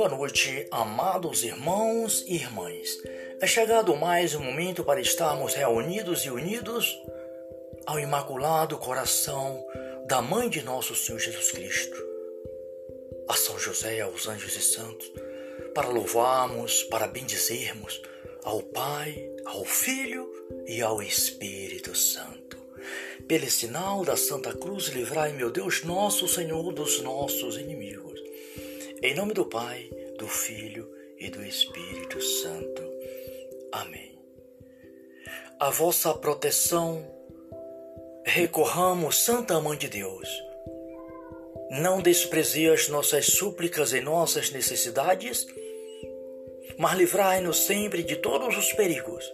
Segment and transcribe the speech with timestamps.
[0.00, 2.98] Boa noite, amados irmãos e irmãs.
[3.38, 6.98] É chegado mais um momento para estarmos reunidos e unidos
[7.84, 9.62] ao Imaculado Coração
[10.06, 12.02] da Mãe de Nosso Senhor Jesus Cristo,
[13.28, 15.12] a São José, aos anjos e santos,
[15.74, 18.00] para louvarmos, para bendizermos
[18.42, 20.26] ao Pai, ao Filho
[20.66, 22.56] e ao Espírito Santo.
[23.28, 28.29] Pelo sinal da Santa Cruz, livrai, meu Deus, nosso Senhor, dos nossos inimigos.
[29.02, 30.86] Em nome do Pai, do Filho
[31.18, 32.82] e do Espírito Santo.
[33.72, 34.20] Amém.
[35.58, 37.02] A vossa proteção
[38.26, 40.28] recorramos, Santa Mãe de Deus.
[41.70, 45.46] Não desprezei as nossas súplicas e nossas necessidades,
[46.76, 49.24] mas livrai-nos sempre de todos os perigos.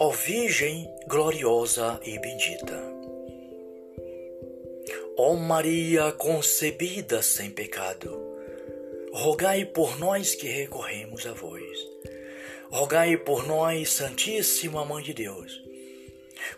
[0.00, 2.82] Ó Virgem gloriosa e bendita.
[5.16, 8.29] Ó Maria concebida sem pecado
[9.12, 11.88] rogai por nós que recorremos a vós.
[12.70, 15.62] Rogai por nós, Santíssima Mãe de Deus,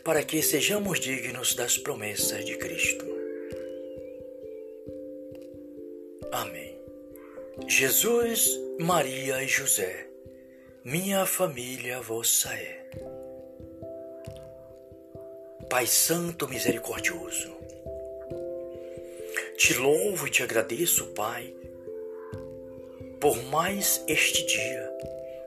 [0.05, 3.07] para que sejamos dignos das promessas de Cristo.
[6.31, 6.79] Amém.
[7.67, 10.09] Jesus, Maria e José,
[10.85, 12.83] minha família vossa é.
[15.69, 17.57] Pai Santo Misericordioso,
[19.57, 21.55] te louvo e te agradeço, Pai,
[23.23, 24.93] por mais este dia,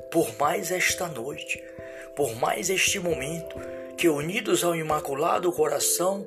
[0.09, 1.61] por mais esta noite,
[2.15, 3.59] por mais este momento
[3.97, 6.25] que, unidos ao Imaculado Coração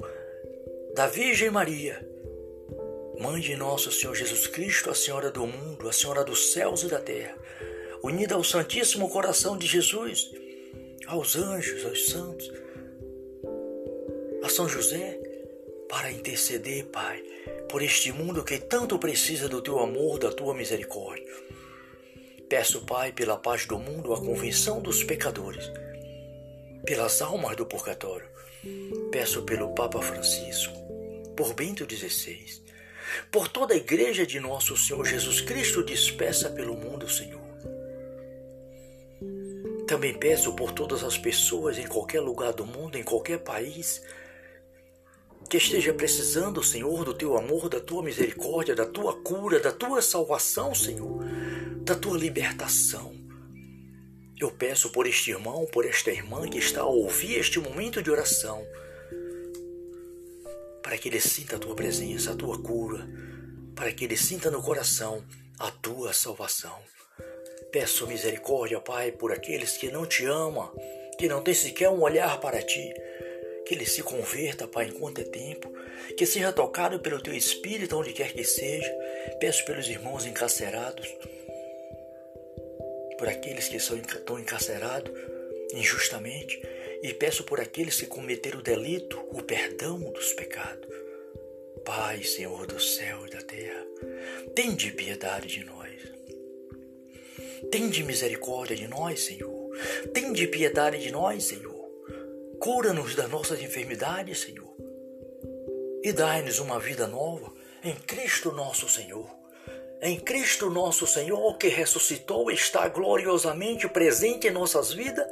[0.94, 2.06] da Virgem Maria,
[3.18, 6.88] Mãe de nosso Senhor Jesus Cristo, a Senhora do mundo, a Senhora dos céus e
[6.88, 7.34] da terra,
[8.02, 10.30] unida ao Santíssimo Coração de Jesus,
[11.06, 12.52] aos anjos, aos santos,
[14.44, 15.17] a São José,
[15.88, 17.22] para interceder, Pai,
[17.68, 21.26] por este mundo que tanto precisa do teu amor, da tua misericórdia.
[22.48, 25.70] Peço, Pai, pela paz do mundo, a convenção dos pecadores,
[26.84, 28.28] pelas almas do purgatório.
[29.10, 30.74] Peço pelo Papa Francisco,
[31.36, 32.62] por Bento XVI,
[33.30, 37.48] por toda a Igreja de nosso Senhor Jesus Cristo dispersa pelo mundo, Senhor.
[39.86, 44.02] Também peço por todas as pessoas em qualquer lugar do mundo, em qualquer país,
[45.48, 50.02] que esteja precisando, Senhor, do teu amor, da tua misericórdia, da tua cura, da tua
[50.02, 51.24] salvação, Senhor,
[51.80, 53.16] da tua libertação.
[54.38, 58.10] Eu peço por este irmão, por esta irmã que está a ouvir este momento de
[58.10, 58.62] oração,
[60.82, 63.08] para que ele sinta a tua presença, a tua cura,
[63.74, 65.24] para que ele sinta no coração
[65.58, 66.78] a tua salvação.
[67.72, 70.70] Peço misericórdia, Pai, por aqueles que não te amam,
[71.18, 72.92] que não têm sequer um olhar para ti
[73.68, 75.70] que ele se converta, Pai, enquanto é tempo,
[76.16, 78.90] que seja tocado pelo teu espírito onde quer que seja.
[79.38, 81.06] Peço pelos irmãos encarcerados,
[83.18, 85.12] por aqueles que são, estão encarcerados
[85.74, 86.62] injustamente,
[87.02, 90.88] e peço por aqueles que cometeram o delito, o perdão dos pecados.
[91.84, 93.86] Pai, Senhor do céu e da terra,
[94.54, 95.92] tende piedade de nós.
[97.70, 99.76] Tende misericórdia de nós, Senhor.
[100.14, 101.77] Tende piedade de nós, Senhor.
[102.60, 104.72] Cura-nos das nossas enfermidades, Senhor.
[106.02, 107.52] E dai-nos uma vida nova
[107.82, 109.28] em Cristo nosso Senhor.
[110.00, 115.26] Em Cristo nosso Senhor, que ressuscitou, está gloriosamente presente em nossas vidas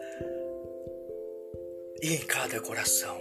[2.02, 3.20] e em cada coração.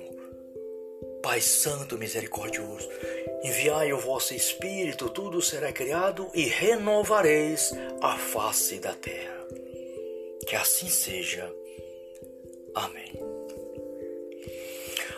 [1.22, 2.88] Pai Santo Misericordioso,
[3.44, 9.48] enviai o vosso Espírito, tudo será criado e renovareis a face da terra.
[10.48, 11.52] Que assim seja.
[12.76, 13.25] Amém.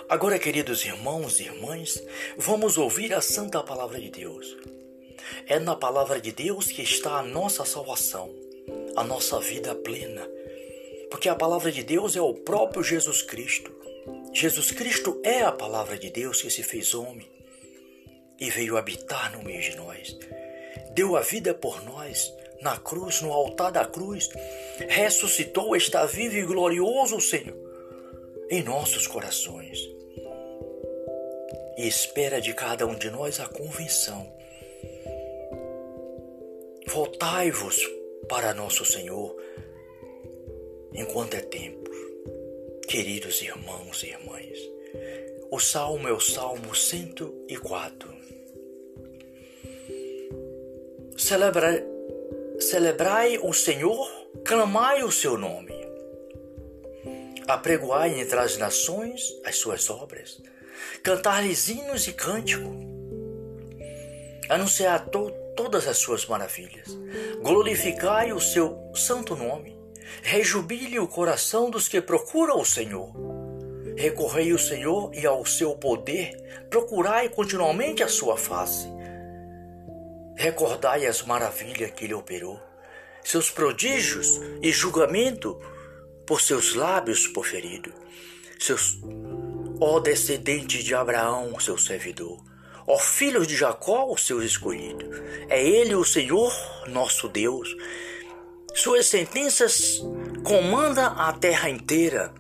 [0.10, 2.02] Agora, queridos irmãos e irmãs,
[2.38, 4.56] vamos ouvir a santa palavra de Deus.
[5.46, 8.34] É na palavra de Deus que está a nossa salvação,
[8.96, 10.26] a nossa vida plena.
[11.12, 13.70] Porque a palavra de Deus é o próprio Jesus Cristo.
[14.32, 17.30] Jesus Cristo é a palavra de Deus que se fez homem
[18.40, 20.18] e veio habitar no meio de nós.
[20.94, 24.30] Deu a vida por nós na cruz, no altar da cruz.
[24.88, 27.58] Ressuscitou, está vivo e glorioso, Senhor,
[28.50, 29.97] em nossos corações
[31.78, 34.34] e espera de cada um de nós a convenção.
[36.88, 37.78] Voltai-vos
[38.28, 39.36] para nosso Senhor
[40.92, 41.92] enquanto é tempo,
[42.88, 44.58] queridos irmãos e irmãs.
[45.52, 48.18] O salmo é o salmo 104.
[51.16, 51.86] Celebrai,
[52.60, 54.10] celebrai o Senhor,
[54.44, 55.76] clamai o seu nome.
[57.48, 60.42] Apregoai entre as nações as suas obras
[61.04, 62.70] cantar-lhes hinos e cântico,
[64.50, 66.98] anunciar to, to, todas as suas maravilhas.
[67.42, 69.76] Glorificai o seu santo nome.
[70.22, 73.12] Rejubile o coração dos que procuram o Senhor.
[73.98, 76.38] Recorrei ao Senhor e ao seu poder,
[76.70, 78.88] procurai continuamente a sua face.
[80.36, 82.60] Recordai as maravilhas que ele operou,
[83.24, 85.60] seus prodígios e julgamento
[86.28, 87.92] por seus lábios proferido.
[88.60, 89.00] Seus,
[89.80, 92.44] ó descendente de Abraão, seu servidor,
[92.86, 95.10] ó filhos de Jacó, o seu escolhido.
[95.50, 96.54] É ele o Senhor,
[96.88, 97.76] nosso Deus.
[98.74, 100.02] Suas sentenças
[100.44, 102.34] comanda a terra inteira.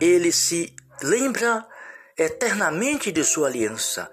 [0.00, 1.66] Ele se lembra
[2.16, 4.10] eternamente de sua aliança,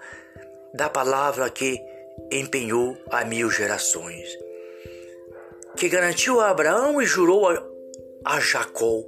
[0.74, 1.80] da palavra que
[2.30, 4.28] empenhou a mil gerações,
[5.76, 7.62] que garantiu a Abraão e jurou a,
[8.24, 9.04] a Jacó,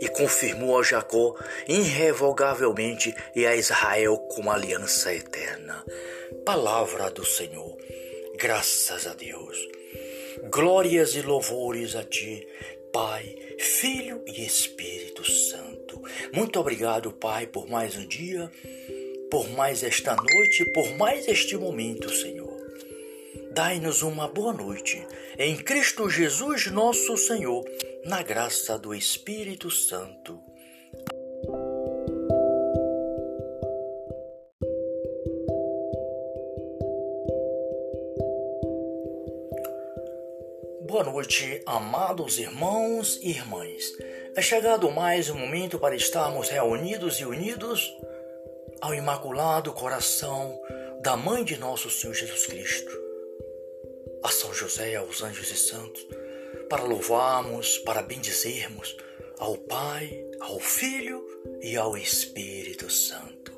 [0.00, 1.36] e confirmou a Jacó
[1.68, 5.84] irrevogavelmente e a Israel com aliança eterna.
[6.44, 7.76] Palavra do Senhor.
[8.36, 9.58] Graças a Deus.
[10.50, 12.46] Glórias e louvores a ti,
[12.92, 16.02] Pai, Filho e Espírito Santo.
[16.32, 18.50] Muito obrigado, Pai, por mais um dia,
[19.30, 22.39] por mais esta noite, por mais este momento, Senhor.
[23.52, 25.06] Dai-nos uma boa noite,
[25.38, 27.64] em Cristo Jesus, nosso Senhor,
[28.04, 30.40] na graça do Espírito Santo.
[40.86, 43.92] Boa noite, amados irmãos e irmãs.
[44.36, 47.92] É chegado mais um momento para estarmos reunidos e unidos
[48.80, 50.58] ao Imaculado Coração
[51.02, 52.99] da Mãe de Nosso Senhor Jesus Cristo,
[54.60, 56.06] José, aos anjos e santos,
[56.68, 58.96] para louvarmos, para bendizermos
[59.38, 61.26] ao Pai, ao Filho
[61.62, 63.52] e ao Espírito Santo.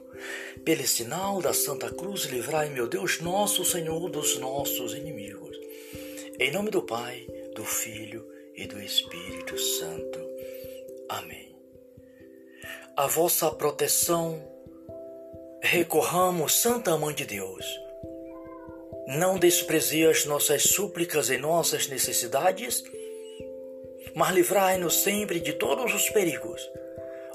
[0.65, 5.43] Pelo sinal da Santa Cruz, livrai, meu Deus, nosso Senhor, dos nossos inimigos
[6.43, 8.27] em nome do Pai, do Filho
[8.57, 10.19] e do Espírito Santo.
[11.09, 11.55] Amém.
[12.97, 14.43] A vossa proteção
[15.63, 17.65] recorramos, Santa Mãe de Deus.
[19.07, 22.85] Não desprezei as nossas súplicas e nossas necessidades,
[24.15, 26.61] mas livrai-nos sempre de todos os perigos,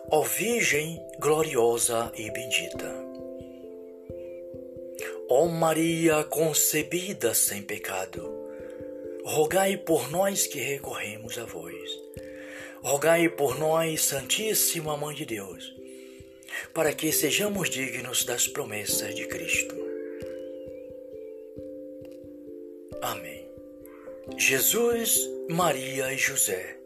[0.10, 3.08] ó Virgem gloriosa e bendita.
[5.30, 8.34] Ó Maria concebida sem pecado,
[9.26, 11.76] rogai por nós que recorremos a vós.
[12.82, 15.76] Rogai por nós, Santíssima Mãe de Deus,
[16.74, 19.97] para que sejamos dignos das promessas de Cristo.
[24.50, 26.78] Jesus, Maria e José,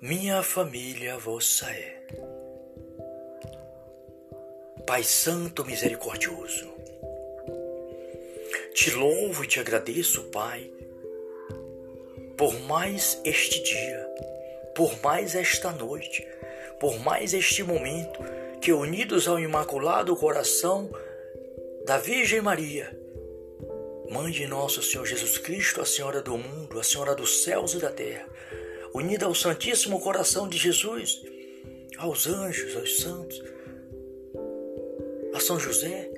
[0.00, 2.06] minha família vossa é.
[4.86, 6.72] Pai Santo Misericordioso,
[8.72, 10.70] te louvo e te agradeço, Pai,
[12.36, 14.08] por mais este dia,
[14.76, 16.24] por mais esta noite,
[16.78, 18.20] por mais este momento
[18.60, 20.88] que, unidos ao Imaculado Coração
[21.84, 22.96] da Virgem Maria,
[24.14, 27.80] Mãe de nosso Senhor Jesus Cristo, a Senhora do mundo, a Senhora dos céus e
[27.80, 28.28] da terra,
[28.94, 31.20] unida ao Santíssimo Coração de Jesus,
[31.98, 33.42] aos anjos, aos santos,
[35.34, 36.08] a São José,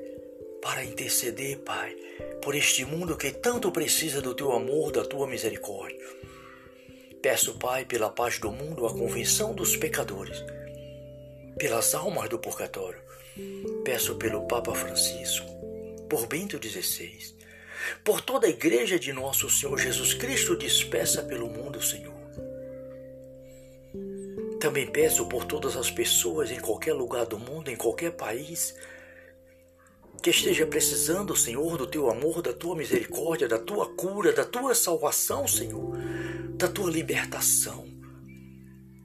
[0.60, 1.96] para interceder, Pai,
[2.42, 6.06] por este mundo que tanto precisa do teu amor, da tua misericórdia.
[7.22, 10.44] Peço, Pai, pela paz do mundo, a convenção dos pecadores,
[11.58, 13.00] pelas almas do purgatório.
[13.86, 15.46] Peço pelo Papa Francisco,
[16.10, 17.35] por Bento XVI,
[18.04, 22.14] por toda a Igreja de nosso Senhor Jesus Cristo dispersa pelo mundo, Senhor.
[24.60, 28.74] Também peço por todas as pessoas em qualquer lugar do mundo, em qualquer país,
[30.22, 34.74] que esteja precisando, Senhor, do teu amor, da tua misericórdia, da tua cura, da tua
[34.74, 35.96] salvação, Senhor,
[36.56, 37.86] da tua libertação.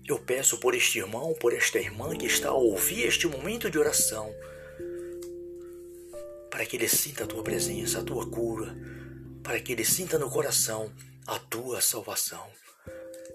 [0.07, 3.77] Eu peço por este irmão, por esta irmã que está a ouvir este momento de
[3.77, 4.33] oração,
[6.51, 8.75] para que ele sinta a tua presença, a tua cura,
[9.41, 10.91] para que ele sinta no coração
[11.25, 12.45] a tua salvação.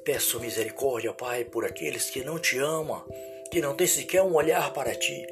[0.05, 3.05] Peço misericórdia, Pai, por aqueles que não te amam,
[3.51, 5.27] que não têm sequer um olhar para ti,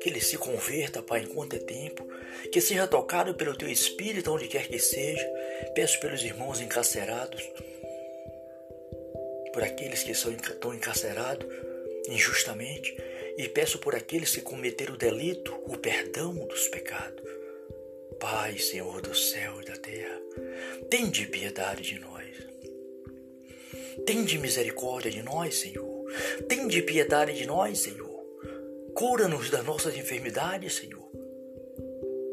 [0.00, 2.08] que ele se converta, Pai, enquanto é tempo,
[2.52, 5.28] que seja tocado pelo teu Espírito onde quer que seja.
[5.74, 7.42] Peço pelos irmãos encarcerados,
[9.52, 11.46] por aqueles que são, estão encarcerados
[12.08, 12.96] injustamente,
[13.38, 17.24] e peço por aqueles que cometeram o delito, o perdão dos pecados.
[18.18, 20.20] Pai, Senhor do céu e da terra,
[20.90, 22.26] tende piedade de nós.
[24.04, 26.12] Tende misericórdia de nós, Senhor.
[26.48, 28.18] Tende piedade de nós, Senhor.
[28.92, 31.08] Cura-nos das nossas enfermidades, Senhor.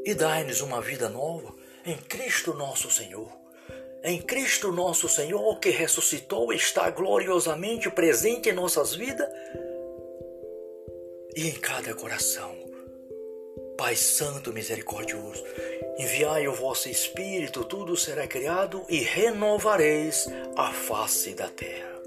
[0.03, 1.53] E dai-nos uma vida nova,
[1.85, 3.31] em Cristo nosso Senhor.
[4.03, 9.29] Em Cristo nosso Senhor, que ressuscitou, está gloriosamente presente em nossas vidas
[11.36, 12.56] e em cada coração.
[13.77, 15.44] Pai Santo Misericordioso,
[15.98, 22.01] enviai o vosso Espírito, tudo será criado e renovareis a face da terra.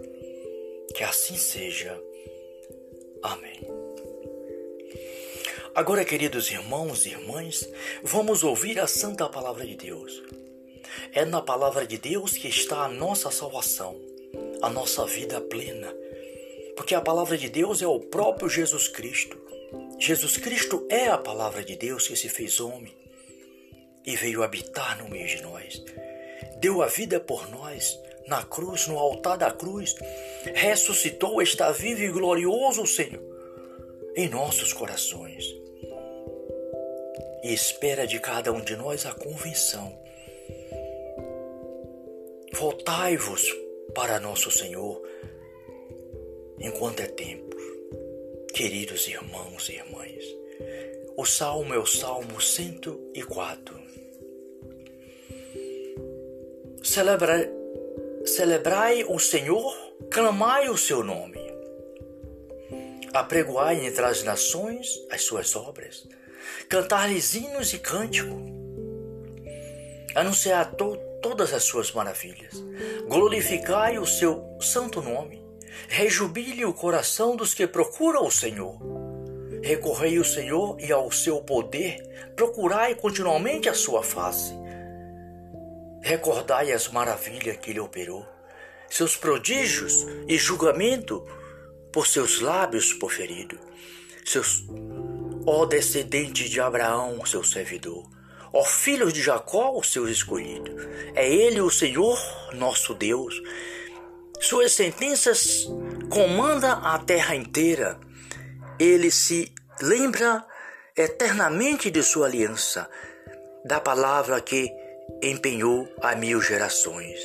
[0.94, 2.00] Que assim seja.
[3.22, 3.60] Amém.
[5.74, 7.68] Agora, queridos irmãos e irmãs,
[8.02, 10.22] vamos ouvir a santa palavra de Deus.
[11.12, 13.94] É na palavra de Deus que está a nossa salvação,
[14.62, 15.94] a nossa vida plena.
[16.88, 19.38] Porque a palavra de Deus é o próprio Jesus Cristo.
[19.98, 22.96] Jesus Cristo é a palavra de Deus que se fez homem
[24.06, 25.84] e veio habitar no meio de nós.
[26.56, 29.94] Deu a vida por nós na cruz, no altar da cruz.
[30.54, 33.22] Ressuscitou, está vivo e glorioso, Senhor,
[34.16, 35.44] em nossos corações.
[37.44, 39.94] E espera de cada um de nós a convenção
[42.54, 43.46] Voltai-vos
[43.94, 45.02] para nosso Senhor
[46.60, 47.56] enquanto é tempo,
[48.54, 50.24] queridos irmãos e irmãs.
[51.16, 53.76] O salmo é o salmo 104.
[56.82, 57.50] Celebra,
[58.24, 59.74] celebrai o Senhor,
[60.10, 61.38] clamai o seu nome.
[63.12, 66.06] Apregoai entre as nações as suas obras,
[66.68, 68.36] cantar-lhes hinos e cântico,
[70.14, 72.62] anunciar todo todas as suas maravilhas.
[73.08, 75.47] Glorificai o seu santo nome.
[75.86, 78.78] Rejubile o coração dos que procuram o Senhor.
[79.62, 82.00] Recorrei ao Senhor e ao seu poder,
[82.34, 84.52] procurai continuamente a sua face.
[86.00, 88.26] Recordai as maravilhas que ele operou,
[88.88, 91.26] seus prodígios e julgamento
[91.92, 93.58] por seus lábios proferido.
[94.24, 94.64] Seus,
[95.44, 98.08] ó descendente de Abraão, seu servidor,
[98.52, 100.74] Ó filhos de Jacó, o seu escolhido.
[101.14, 102.18] É ele o Senhor,
[102.54, 103.40] nosso Deus.
[104.40, 105.66] Suas sentenças
[106.10, 107.98] comanda a terra inteira.
[108.78, 110.44] Ele se lembra
[110.96, 112.88] eternamente de sua aliança,
[113.64, 114.70] da palavra que
[115.22, 117.18] empenhou a mil gerações,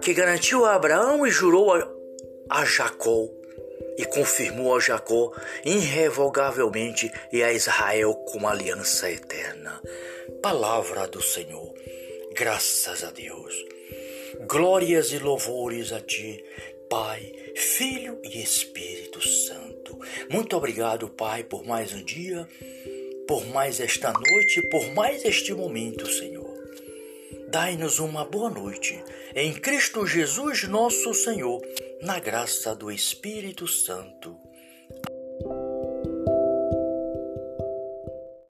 [0.00, 1.88] que garantiu a Abraão e jurou a,
[2.50, 3.28] a Jacó
[3.96, 5.32] e confirmou a Jacó
[5.64, 9.80] irrevogavelmente e a Israel com aliança eterna.
[10.42, 11.74] Palavra do Senhor.
[12.34, 13.54] Graças a Deus.
[14.52, 16.44] Glórias e louvores a ti,
[16.90, 19.98] Pai, Filho e Espírito Santo.
[20.28, 22.46] Muito obrigado, Pai, por mais um dia,
[23.26, 26.52] por mais esta noite, por mais este momento, Senhor.
[27.48, 29.02] Dai-nos uma boa noite.
[29.34, 31.58] Em Cristo Jesus, nosso Senhor
[32.02, 34.38] na graça do Espírito Santo.